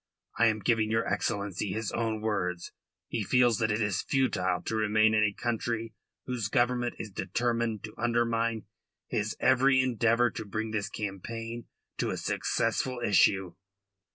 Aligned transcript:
I 0.39 0.47
am 0.47 0.61
giving 0.61 0.89
your 0.89 1.07
Excellency 1.07 1.73
his 1.73 1.91
own 1.91 2.21
words. 2.21 2.71
He 3.07 3.23
feels 3.23 3.59
that 3.59 3.69
it 3.69 3.81
is 3.83 4.01
futile 4.01 4.59
to 4.63 4.75
remain 4.75 5.13
in 5.13 5.23
a 5.23 5.31
country 5.31 5.93
whose 6.25 6.47
Government 6.47 6.95
is 6.97 7.11
determined 7.11 7.83
to 7.83 7.93
undermine 7.99 8.65
his 9.05 9.37
every 9.39 9.79
endeavour 9.79 10.31
to 10.31 10.43
bring 10.43 10.71
this 10.71 10.89
campaign 10.89 11.67
to 11.99 12.09
a 12.09 12.17
successful 12.17 12.99
issue. 12.99 13.53